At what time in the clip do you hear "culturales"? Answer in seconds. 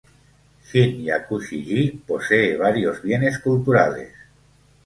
3.37-4.11